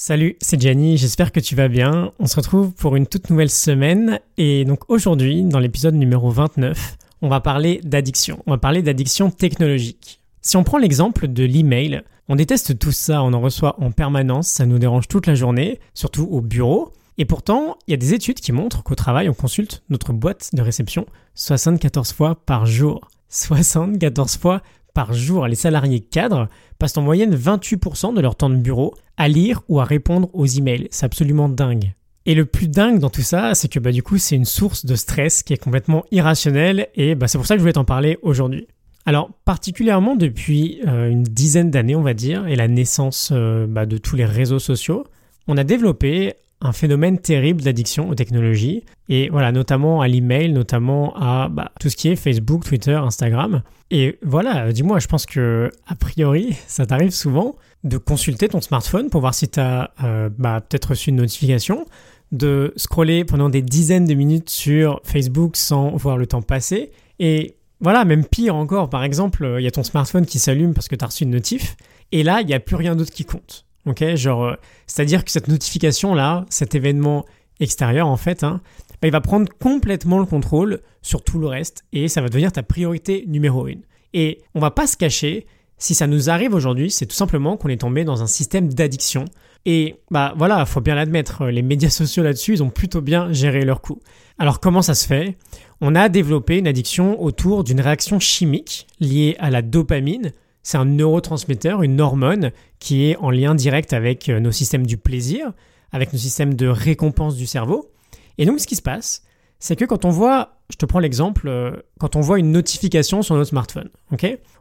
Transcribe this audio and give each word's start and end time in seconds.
Salut, 0.00 0.36
c'est 0.40 0.60
Gianni, 0.60 0.96
j'espère 0.96 1.32
que 1.32 1.40
tu 1.40 1.56
vas 1.56 1.66
bien. 1.66 2.12
On 2.20 2.26
se 2.26 2.36
retrouve 2.36 2.70
pour 2.70 2.94
une 2.94 3.08
toute 3.08 3.30
nouvelle 3.30 3.50
semaine 3.50 4.20
et 4.36 4.64
donc 4.64 4.88
aujourd'hui, 4.88 5.42
dans 5.42 5.58
l'épisode 5.58 5.96
numéro 5.96 6.30
29, 6.30 6.96
on 7.20 7.28
va 7.28 7.40
parler 7.40 7.80
d'addiction. 7.82 8.40
On 8.46 8.52
va 8.52 8.58
parler 8.58 8.80
d'addiction 8.80 9.32
technologique. 9.32 10.20
Si 10.40 10.56
on 10.56 10.62
prend 10.62 10.78
l'exemple 10.78 11.26
de 11.26 11.42
l'email, 11.42 12.02
on 12.28 12.36
déteste 12.36 12.78
tout 12.78 12.92
ça, 12.92 13.24
on 13.24 13.32
en 13.32 13.40
reçoit 13.40 13.74
en 13.82 13.90
permanence, 13.90 14.46
ça 14.46 14.66
nous 14.66 14.78
dérange 14.78 15.08
toute 15.08 15.26
la 15.26 15.34
journée, 15.34 15.80
surtout 15.94 16.28
au 16.30 16.42
bureau. 16.42 16.92
Et 17.18 17.24
pourtant, 17.24 17.76
il 17.88 17.90
y 17.90 17.94
a 17.94 17.96
des 17.96 18.14
études 18.14 18.38
qui 18.38 18.52
montrent 18.52 18.84
qu'au 18.84 18.94
travail, 18.94 19.28
on 19.28 19.34
consulte 19.34 19.82
notre 19.90 20.12
boîte 20.12 20.50
de 20.52 20.62
réception 20.62 21.06
74 21.34 22.12
fois 22.12 22.36
par 22.46 22.66
jour. 22.66 23.00
74 23.30 24.36
fois 24.36 24.62
par 24.98 25.12
jour. 25.12 25.46
Les 25.46 25.54
salariés 25.54 26.00
cadres 26.00 26.48
passent 26.80 26.96
en 26.96 27.02
moyenne 27.02 27.32
28% 27.32 28.16
de 28.16 28.20
leur 28.20 28.34
temps 28.34 28.50
de 28.50 28.56
bureau 28.56 28.96
à 29.16 29.28
lire 29.28 29.62
ou 29.68 29.78
à 29.78 29.84
répondre 29.84 30.28
aux 30.32 30.44
emails. 30.44 30.88
C'est 30.90 31.06
absolument 31.06 31.48
dingue. 31.48 31.92
Et 32.26 32.34
le 32.34 32.46
plus 32.46 32.66
dingue 32.66 32.98
dans 32.98 33.08
tout 33.08 33.22
ça, 33.22 33.54
c'est 33.54 33.68
que 33.68 33.78
bah, 33.78 33.92
du 33.92 34.02
coup, 34.02 34.18
c'est 34.18 34.34
une 34.34 34.44
source 34.44 34.86
de 34.86 34.96
stress 34.96 35.44
qui 35.44 35.52
est 35.52 35.56
complètement 35.56 36.04
irrationnelle 36.10 36.88
et 36.96 37.14
bah, 37.14 37.28
c'est 37.28 37.38
pour 37.38 37.46
ça 37.46 37.54
que 37.54 37.60
je 37.60 37.62
voulais 37.62 37.74
t'en 37.74 37.84
parler 37.84 38.18
aujourd'hui. 38.22 38.66
Alors, 39.06 39.30
particulièrement 39.44 40.16
depuis 40.16 40.80
euh, 40.88 41.08
une 41.08 41.22
dizaine 41.22 41.70
d'années, 41.70 41.94
on 41.94 42.02
va 42.02 42.14
dire, 42.14 42.48
et 42.48 42.56
la 42.56 42.66
naissance 42.66 43.30
euh, 43.30 43.68
bah, 43.68 43.86
de 43.86 43.98
tous 43.98 44.16
les 44.16 44.24
réseaux 44.24 44.58
sociaux, 44.58 45.04
on 45.46 45.56
a 45.56 45.62
développé 45.62 46.34
un 46.60 46.72
phénomène 46.72 47.18
terrible 47.18 47.62
d'addiction 47.62 48.08
aux 48.08 48.14
technologies, 48.14 48.84
et 49.08 49.28
voilà, 49.28 49.52
notamment 49.52 50.00
à 50.00 50.08
l'email, 50.08 50.52
notamment 50.52 51.14
à 51.16 51.48
bah, 51.48 51.70
tout 51.80 51.88
ce 51.88 51.96
qui 51.96 52.08
est 52.08 52.16
Facebook, 52.16 52.64
Twitter, 52.64 52.94
Instagram. 52.94 53.62
Et 53.90 54.18
voilà, 54.22 54.72
dis-moi, 54.72 54.98
je 54.98 55.06
pense 55.06 55.24
que, 55.24 55.70
a 55.86 55.94
priori, 55.94 56.56
ça 56.66 56.86
t'arrive 56.86 57.10
souvent 57.10 57.56
de 57.84 57.96
consulter 57.96 58.48
ton 58.48 58.60
smartphone 58.60 59.08
pour 59.08 59.20
voir 59.20 59.34
si 59.34 59.48
tu 59.48 59.60
euh, 59.60 60.28
bah, 60.36 60.60
peut-être 60.60 60.90
reçu 60.90 61.10
une 61.10 61.16
notification, 61.16 61.86
de 62.32 62.74
scroller 62.76 63.24
pendant 63.24 63.48
des 63.48 63.62
dizaines 63.62 64.04
de 64.04 64.14
minutes 64.14 64.50
sur 64.50 65.00
Facebook 65.04 65.56
sans 65.56 65.96
voir 65.96 66.18
le 66.18 66.26
temps 66.26 66.42
passer. 66.42 66.90
Et 67.18 67.56
voilà, 67.80 68.04
même 68.04 68.26
pire 68.26 68.56
encore, 68.56 68.90
par 68.90 69.04
exemple, 69.04 69.56
il 69.58 69.62
y 69.62 69.66
a 69.66 69.70
ton 69.70 69.84
smartphone 69.84 70.26
qui 70.26 70.38
s'allume 70.38 70.74
parce 70.74 70.88
que 70.88 70.96
tu 70.96 71.04
as 71.04 71.08
reçu 71.08 71.24
une 71.24 71.30
notif, 71.30 71.76
et 72.10 72.22
là, 72.22 72.40
il 72.40 72.46
n'y 72.46 72.54
a 72.54 72.60
plus 72.60 72.76
rien 72.76 72.96
d'autre 72.96 73.12
qui 73.12 73.24
compte. 73.24 73.64
Ok, 73.88 74.04
genre, 74.16 74.44
euh, 74.44 74.54
c'est-à-dire 74.86 75.24
que 75.24 75.30
cette 75.30 75.48
notification 75.48 76.14
là, 76.14 76.44
cet 76.50 76.74
événement 76.74 77.24
extérieur 77.58 78.06
en 78.06 78.16
fait, 78.16 78.44
hein, 78.44 78.60
bah, 79.00 79.08
il 79.08 79.12
va 79.12 79.20
prendre 79.20 79.48
complètement 79.58 80.18
le 80.18 80.26
contrôle 80.26 80.80
sur 81.02 81.22
tout 81.22 81.38
le 81.38 81.46
reste 81.46 81.84
et 81.92 82.08
ça 82.08 82.20
va 82.20 82.28
devenir 82.28 82.52
ta 82.52 82.62
priorité 82.62 83.24
numéro 83.26 83.66
une. 83.66 83.82
Et 84.12 84.42
on 84.54 84.60
va 84.60 84.70
pas 84.70 84.86
se 84.86 84.96
cacher, 84.96 85.46
si 85.78 85.94
ça 85.94 86.06
nous 86.06 86.28
arrive 86.28 86.54
aujourd'hui, 86.54 86.90
c'est 86.90 87.06
tout 87.06 87.14
simplement 87.14 87.56
qu'on 87.56 87.68
est 87.68 87.80
tombé 87.80 88.04
dans 88.04 88.22
un 88.22 88.26
système 88.26 88.72
d'addiction. 88.72 89.24
Et 89.64 89.96
bah 90.10 90.34
voilà, 90.36 90.66
faut 90.66 90.80
bien 90.80 90.94
l'admettre, 90.94 91.46
les 91.46 91.62
médias 91.62 91.90
sociaux 91.90 92.22
là-dessus, 92.22 92.54
ils 92.54 92.62
ont 92.62 92.70
plutôt 92.70 93.00
bien 93.00 93.32
géré 93.32 93.64
leur 93.64 93.80
coup. 93.80 94.00
Alors 94.38 94.60
comment 94.60 94.82
ça 94.82 94.94
se 94.94 95.06
fait? 95.06 95.36
On 95.80 95.94
a 95.94 96.08
développé 96.08 96.58
une 96.58 96.66
addiction 96.66 97.22
autour 97.22 97.64
d'une 97.64 97.80
réaction 97.80 98.18
chimique 98.18 98.86
liée 99.00 99.36
à 99.38 99.50
la 99.50 99.62
dopamine, 99.62 100.32
c'est 100.68 100.76
un 100.76 100.84
neurotransmetteur, 100.84 101.82
une 101.82 101.98
hormone 101.98 102.52
qui 102.78 103.06
est 103.06 103.16
en 103.16 103.30
lien 103.30 103.54
direct 103.54 103.94
avec 103.94 104.28
euh, 104.28 104.38
nos 104.38 104.52
systèmes 104.52 104.84
du 104.84 104.98
plaisir, 104.98 105.54
avec 105.92 106.12
nos 106.12 106.18
systèmes 106.18 106.52
de 106.52 106.66
récompense 106.66 107.36
du 107.36 107.46
cerveau. 107.46 107.90
Et 108.36 108.44
donc 108.44 108.60
ce 108.60 108.66
qui 108.66 108.76
se 108.76 108.82
passe, 108.82 109.22
c'est 109.60 109.76
que 109.76 109.86
quand 109.86 110.04
on 110.04 110.10
voit, 110.10 110.58
je 110.68 110.76
te 110.76 110.84
prends 110.84 110.98
l'exemple, 110.98 111.48
euh, 111.48 111.72
quand 111.98 112.16
on 112.16 112.20
voit 112.20 112.38
une 112.38 112.52
notification 112.52 113.22
sur 113.22 113.34
notre 113.34 113.48
smartphone, 113.48 113.88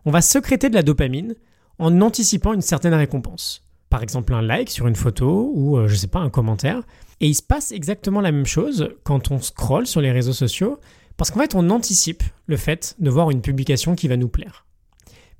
on 0.05 0.11
va 0.11 0.21
secréter 0.21 0.69
de 0.69 0.75
la 0.75 0.81
dopamine 0.81 1.35
en 1.77 1.99
anticipant 1.99 2.53
une 2.53 2.61
certaine 2.61 2.93
récompense. 2.93 3.67
Par 3.89 4.01
exemple 4.01 4.33
un 4.33 4.41
like 4.41 4.69
sur 4.69 4.87
une 4.87 4.95
photo 4.95 5.51
ou 5.55 5.75
euh, 5.75 5.89
je 5.89 5.95
sais 5.95 6.07
pas 6.07 6.19
un 6.19 6.29
commentaire. 6.29 6.83
Et 7.19 7.27
il 7.27 7.35
se 7.35 7.43
passe 7.43 7.73
exactement 7.73 8.21
la 8.21 8.31
même 8.31 8.45
chose 8.45 8.91
quand 9.03 9.29
on 9.29 9.41
scrolle 9.41 9.87
sur 9.87 9.99
les 9.99 10.13
réseaux 10.13 10.31
sociaux, 10.31 10.79
parce 11.17 11.31
qu'en 11.31 11.41
fait 11.41 11.53
on 11.53 11.69
anticipe 11.69 12.23
le 12.45 12.55
fait 12.55 12.95
de 12.97 13.09
voir 13.09 13.29
une 13.29 13.41
publication 13.41 13.93
qui 13.93 14.07
va 14.07 14.15
nous 14.15 14.29
plaire. 14.29 14.66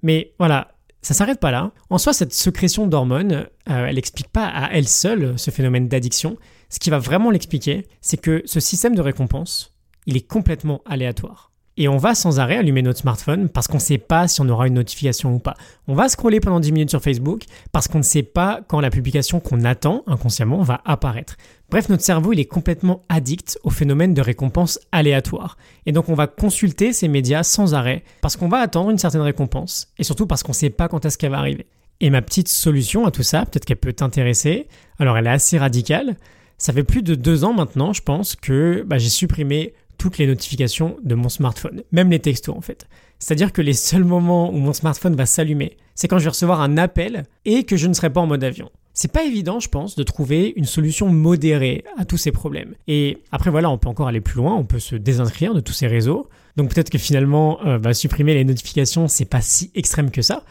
Mais 0.04 0.34
voilà, 0.40 0.72
ça 1.02 1.14
s'arrête 1.14 1.40
pas 1.40 1.52
là. 1.52 1.72
En 1.90 1.98
soi, 1.98 2.14
cette 2.14 2.34
sécrétion 2.34 2.88
d'hormones, 2.88 3.48
euh, 3.70 3.86
elle 3.88 3.96
n'explique 3.96 4.30
pas 4.30 4.46
à 4.46 4.72
elle 4.72 4.88
seule 4.88 5.38
ce 5.38 5.52
phénomène 5.52 5.88
d'addiction. 5.88 6.38
Ce 6.70 6.80
qui 6.80 6.90
va 6.90 7.00
vraiment 7.00 7.32
l'expliquer, 7.32 7.88
c'est 8.02 8.18
que 8.18 8.42
ce 8.46 8.60
système 8.60 8.96
de 8.96 9.02
récompense, 9.02 9.76
il 10.06 10.18
est 10.18 10.28
complètement 10.28 10.82
aléatoire. 10.86 11.52
Et 11.80 11.88
on 11.88 11.98
va 11.98 12.16
sans 12.16 12.40
arrêt 12.40 12.58
allumer 12.58 12.82
notre 12.82 13.00
smartphone 13.00 13.50
parce 13.50 13.68
qu'on 13.68 13.78
ne 13.78 13.82
sait 13.82 14.00
pas 14.00 14.28
si 14.28 14.42
on 14.42 14.50
aura 14.50 14.68
une 14.68 14.74
notification 14.74 15.36
ou 15.36 15.40
pas. 15.40 15.56
On 15.88 15.94
va 15.94 16.10
scroller 16.10 16.40
pendant 16.40 16.60
10 16.60 16.72
minutes 16.72 16.90
sur 16.90 17.04
Facebook 17.04 17.44
parce 17.72 17.88
qu'on 17.88 18.00
ne 18.00 18.04
sait 18.04 18.24
pas 18.24 18.62
quand 18.68 18.80
la 18.80 18.90
publication 18.90 19.40
qu'on 19.40 19.64
attend 19.64 20.04
inconsciemment 20.08 20.64
va 20.64 20.82
apparaître. 20.86 21.38
Bref, 21.70 21.90
notre 21.90 22.04
cerveau, 22.04 22.34
il 22.34 22.40
est 22.40 22.46
complètement 22.46 23.04
addict 23.10 23.60
au 23.64 23.70
phénomène 23.70 24.16
de 24.16 24.22
récompense 24.22 24.80
aléatoire. 24.92 25.58
Et 25.86 25.92
donc 25.92 26.10
on 26.10 26.16
va 26.16 26.26
consulter 26.26 26.94
ces 26.94 27.08
médias 27.08 27.44
sans 27.44 27.76
arrêt 27.76 28.04
parce 28.22 28.38
qu'on 28.38 28.50
va 28.50 28.58
attendre 28.58 28.90
une 28.90 28.98
certaine 28.98 29.22
récompense 29.22 29.94
et 30.00 30.04
surtout 30.04 30.26
parce 30.26 30.42
qu'on 30.42 30.54
ne 30.54 30.56
sait 30.56 30.72
pas 30.72 30.88
quand 30.88 31.06
est-ce 31.06 31.20
qu'elle 31.20 31.32
va 31.32 31.38
arriver. 31.38 31.68
Et 32.00 32.10
ma 32.10 32.24
petite 32.24 32.48
solution 32.48 33.06
à 33.06 33.12
tout 33.12 33.24
ça, 33.24 33.46
peut-être 33.46 33.66
qu'elle 33.66 33.78
peut 33.78 33.94
t'intéresser, 33.94 34.68
alors 35.00 35.18
elle 35.18 35.28
est 35.28 35.32
assez 35.32 35.58
radicale. 35.58 36.16
Ça 36.58 36.74
fait 36.74 36.84
plus 36.84 37.04
de 37.04 37.14
deux 37.14 37.44
ans 37.44 37.54
maintenant, 37.54 37.94
je 37.94 38.02
pense, 38.02 38.36
que 38.36 38.84
bah, 38.86 38.98
j'ai 38.98 39.10
supprimé 39.10 39.74
toutes 39.98 40.18
les 40.18 40.28
notifications 40.28 40.98
de 41.04 41.16
mon 41.16 41.30
smartphone, 41.30 41.84
même 41.92 42.12
les 42.12 42.20
textos 42.20 42.56
en 42.56 42.62
fait. 42.62 42.88
C'est-à-dire 43.20 43.52
que 43.52 43.62
les 43.62 43.74
seuls 43.74 44.04
moments 44.04 44.52
où 44.52 44.58
mon 44.58 44.74
smartphone 44.74 45.16
va 45.16 45.26
s'allumer, 45.26 45.78
c'est 45.96 46.08
quand 46.08 46.20
je 46.20 46.26
vais 46.26 46.30
recevoir 46.30 46.62
un 46.62 46.78
appel 46.78 47.26
et 47.46 47.64
que 47.64 47.78
je 47.78 47.88
ne 47.88 47.94
serai 47.94 48.12
pas 48.12 48.22
en 48.22 48.28
mode 48.28 48.44
avion. 48.44 48.70
C'est 48.94 49.12
pas 49.12 49.24
évident, 49.24 49.60
je 49.60 49.70
pense, 49.70 49.96
de 49.96 50.02
trouver 50.04 50.54
une 50.56 50.66
solution 50.66 51.10
modérée 51.10 51.84
à 51.98 52.06
tous 52.06 52.18
ces 52.18 52.32
problèmes. 52.32 52.74
Et 52.88 53.20
après, 53.32 53.52
voilà, 53.52 53.70
on 53.70 53.78
peut 53.78 53.90
encore 53.90 54.08
aller 54.08 54.22
plus 54.22 54.38
loin, 54.38 54.56
on 54.56 54.66
peut 54.66 54.80
se 54.80 54.96
désinscrire 54.96 55.54
de 55.54 55.60
tous 55.60 55.74
ces 55.74 55.86
réseaux. 55.86 56.30
Donc 56.56 56.74
peut-être 56.74 56.90
que 56.90 56.98
finalement, 56.98 57.60
euh, 57.66 57.78
bah, 57.78 57.94
supprimer 57.94 58.34
les 58.34 58.44
notifications, 58.44 59.08
c'est 59.08 59.26
pas 59.26 59.42
si 59.42 59.72
extrême 59.76 60.10
que 60.10 60.24
ça. 60.24 60.44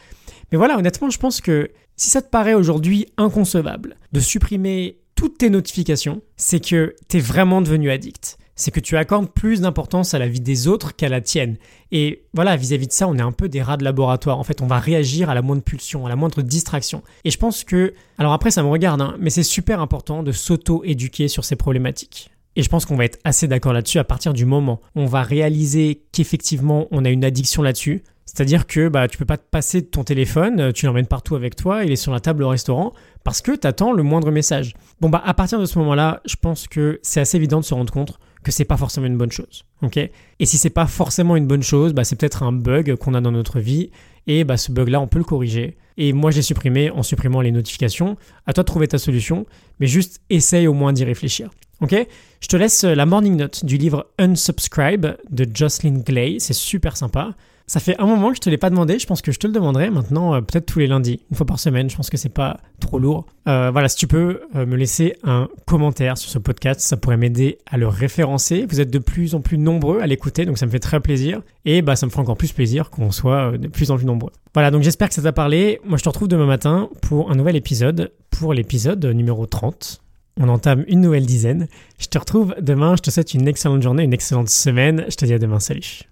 Mais 0.51 0.57
voilà, 0.57 0.77
honnêtement, 0.77 1.09
je 1.09 1.17
pense 1.17 1.41
que 1.41 1.71
si 1.97 2.09
ça 2.09 2.21
te 2.21 2.29
paraît 2.29 2.53
aujourd'hui 2.53 3.07
inconcevable 3.17 3.97
de 4.13 4.19
supprimer 4.21 4.99
toutes 5.15 5.39
tes 5.39 5.49
notifications, 5.49 6.21
c'est 6.37 6.63
que 6.63 6.95
t'es 7.09 7.19
vraiment 7.19 7.61
devenu 7.61 7.91
addict 7.91 8.37
c'est 8.57 8.71
que 8.71 8.81
tu 8.81 8.97
accordes 8.97 9.29
plus 9.29 9.61
d'importance 9.61 10.13
à 10.13 10.19
la 10.19 10.27
vie 10.27 10.41
des 10.41 10.67
autres 10.67 10.95
qu'à 10.95 11.07
la 11.07 11.21
tienne. 11.21 11.55
Et 11.91 12.25
voilà, 12.33 12.57
vis-à-vis 12.57 12.87
de 12.87 12.91
ça, 12.91 13.07
on 13.07 13.15
est 13.15 13.21
un 13.21 13.31
peu 13.31 13.47
des 13.47 13.61
rats 13.61 13.77
de 13.77 13.85
laboratoire. 13.85 14.37
En 14.37 14.43
fait, 14.43 14.61
on 14.61 14.67
va 14.67 14.79
réagir 14.79 15.29
à 15.29 15.35
la 15.35 15.41
moindre 15.41 15.61
pulsion, 15.61 16.05
à 16.05 16.09
la 16.09 16.17
moindre 16.17 16.41
distraction. 16.41 17.03
Et 17.23 17.31
je 17.31 17.37
pense 17.37 17.63
que, 17.63 17.93
alors 18.17 18.33
après, 18.33 18.51
ça 18.51 18.63
me 18.63 18.67
regarde, 18.67 18.99
hein, 18.99 19.15
mais 19.19 19.29
c'est 19.29 19.43
super 19.43 19.79
important 19.79 20.23
de 20.23 20.33
s'auto-éduquer 20.33 21.29
sur 21.29 21.45
ces 21.45 21.55
problématiques. 21.55 22.31
Et 22.57 22.63
je 22.63 22.69
pense 22.69 22.85
qu'on 22.85 22.95
va 22.95 23.05
être 23.05 23.19
assez 23.23 23.47
d'accord 23.47 23.71
là-dessus 23.71 23.99
à 23.99 24.03
partir 24.03 24.33
du 24.33 24.45
moment 24.45 24.81
où 24.95 25.01
on 25.01 25.05
va 25.05 25.21
réaliser 25.21 26.01
qu'effectivement 26.11 26.87
on 26.89 27.05
a 27.05 27.09
une 27.09 27.23
addiction 27.23 27.61
là-dessus. 27.61 28.03
C'est-à-dire 28.25 28.65
que 28.65 28.89
bah, 28.89 29.07
tu 29.07 29.17
peux 29.17 29.25
pas 29.25 29.37
te 29.37 29.47
passer 29.49 29.81
de 29.81 29.85
ton 29.85 30.03
téléphone, 30.03 30.73
tu 30.73 30.87
l'emmènes 30.87 31.05
partout 31.05 31.35
avec 31.35 31.55
toi, 31.55 31.85
il 31.85 31.91
est 31.91 31.95
sur 31.95 32.11
la 32.11 32.19
table 32.19 32.43
au 32.43 32.49
restaurant, 32.49 32.93
parce 33.23 33.41
que 33.41 33.51
tu 33.51 33.67
attends 33.67 33.93
le 33.93 34.01
moindre 34.01 34.31
message. 34.31 34.73
Bon 34.99 35.09
bah 35.09 35.21
à 35.23 35.35
partir 35.35 35.59
de 35.59 35.65
ce 35.65 35.77
moment-là, 35.79 36.21
je 36.25 36.35
pense 36.35 36.67
que 36.67 36.99
c'est 37.03 37.21
assez 37.21 37.37
évident 37.37 37.59
de 37.59 37.65
se 37.65 37.75
rendre 37.75 37.93
compte 37.93 38.19
que 38.47 38.53
c'est 38.53 38.65
pas 38.65 38.77
forcément 38.77 39.07
une 39.07 39.17
bonne 39.17 39.31
chose. 39.31 39.65
ok? 39.81 39.97
Et 39.97 40.45
si 40.45 40.57
c'est 40.57 40.69
pas 40.69 40.87
forcément 40.87 41.35
une 41.35 41.47
bonne 41.47 41.63
chose, 41.63 41.91
bah, 41.91 42.05
c'est 42.05 42.15
peut-être 42.15 42.43
un 42.43 42.53
bug 42.53 42.95
qu'on 42.95 43.13
a 43.13 43.19
dans 43.19 43.33
notre 43.33 43.59
vie 43.59 43.91
et 44.25 44.45
bah, 44.45 44.55
ce 44.55 44.71
bug-là, 44.71 45.01
on 45.01 45.07
peut 45.07 45.19
le 45.19 45.25
corriger. 45.25 45.75
Et 45.97 46.13
moi, 46.13 46.31
j'ai 46.31 46.41
supprimé 46.41 46.89
en 46.89 47.03
supprimant 47.03 47.41
les 47.41 47.51
notifications. 47.51 48.15
À 48.45 48.53
toi 48.53 48.63
de 48.63 48.67
trouver 48.67 48.87
ta 48.87 48.99
solution, 48.99 49.45
mais 49.81 49.87
juste 49.87 50.21
essaye 50.29 50.65
au 50.65 50.73
moins 50.73 50.93
d'y 50.93 51.03
réfléchir. 51.03 51.49
Ok? 51.81 51.93
Je 52.39 52.47
te 52.47 52.55
laisse 52.55 52.85
la 52.85 53.05
morning 53.05 53.35
note 53.35 53.65
du 53.65 53.77
livre 53.77 54.07
Unsubscribe 54.17 55.17
de 55.29 55.47
Jocelyn 55.53 55.99
Glay. 55.99 56.37
C'est 56.39 56.53
super 56.53 56.95
sympa. 56.95 57.35
Ça 57.69 57.81
fait 57.81 57.99
un 57.99 58.05
moment 58.05 58.29
que 58.29 58.37
je 58.37 58.41
te 58.41 58.49
l'ai 58.49 58.57
pas 58.57 58.69
demandé, 58.69 58.97
je 58.97 59.05
pense 59.05 59.21
que 59.21 59.33
je 59.33 59.39
te 59.39 59.45
le 59.45 59.51
demanderai 59.51 59.89
maintenant, 59.89 60.33
euh, 60.33 60.39
peut-être 60.39 60.65
tous 60.65 60.79
les 60.79 60.87
lundis, 60.87 61.19
une 61.29 61.35
fois 61.35 61.45
par 61.45 61.59
semaine, 61.59 61.89
je 61.89 61.97
pense 61.97 62.09
que 62.09 62.15
c'est 62.15 62.29
pas 62.29 62.61
trop 62.79 62.97
lourd. 62.97 63.25
Euh, 63.49 63.71
voilà, 63.71 63.89
si 63.89 63.97
tu 63.97 64.07
peux 64.07 64.39
euh, 64.55 64.65
me 64.65 64.77
laisser 64.77 65.17
un 65.25 65.49
commentaire 65.65 66.17
sur 66.17 66.29
ce 66.29 66.39
podcast, 66.39 66.79
ça 66.79 66.95
pourrait 66.95 67.17
m'aider 67.17 67.57
à 67.65 67.77
le 67.77 67.89
référencer. 67.89 68.65
Vous 68.69 68.79
êtes 68.79 68.89
de 68.89 68.99
plus 68.99 69.35
en 69.35 69.41
plus 69.41 69.57
nombreux 69.57 69.99
à 69.99 70.07
l'écouter, 70.07 70.45
donc 70.45 70.57
ça 70.57 70.65
me 70.65 70.71
fait 70.71 70.79
très 70.79 71.01
plaisir. 71.01 71.41
Et 71.65 71.81
bah 71.81 71.97
ça 71.97 72.05
me 72.05 72.11
fera 72.11 72.21
encore 72.21 72.37
plus 72.37 72.53
plaisir 72.53 72.89
qu'on 72.89 73.11
soit 73.11 73.57
de 73.57 73.67
plus 73.67 73.91
en 73.91 73.97
plus 73.97 74.05
nombreux. 74.05 74.31
Voilà, 74.53 74.71
donc 74.71 74.83
j'espère 74.83 75.09
que 75.09 75.15
ça 75.15 75.21
t'a 75.21 75.33
parlé. 75.33 75.81
Moi 75.85 75.97
je 75.97 76.03
te 76.03 76.09
retrouve 76.09 76.29
demain 76.29 76.45
matin 76.45 76.89
pour 77.01 77.31
un 77.31 77.35
nouvel 77.35 77.57
épisode, 77.57 78.13
pour 78.29 78.53
l'épisode 78.53 79.05
numéro 79.05 79.45
30 79.45 80.01
on 80.39 80.49
entame 80.49 80.85
une 80.87 81.01
nouvelle 81.01 81.25
dizaine. 81.25 81.67
Je 81.99 82.07
te 82.07 82.17
retrouve 82.17 82.55
demain, 82.61 82.95
je 82.95 83.01
te 83.01 83.09
souhaite 83.09 83.33
une 83.33 83.47
excellente 83.47 83.81
journée, 83.81 84.03
une 84.03 84.13
excellente 84.13 84.49
semaine. 84.49 85.05
Je 85.09 85.15
te 85.15 85.25
dis 85.25 85.33
à 85.33 85.39
demain, 85.39 85.59
salut. 85.59 86.03